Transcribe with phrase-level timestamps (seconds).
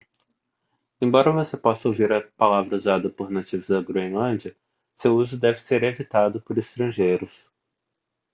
[0.99, 4.55] embora você possa ouvir a palavra usada por nativos da groenlândia
[4.95, 7.53] seu uso deve ser evitado por estrangeiros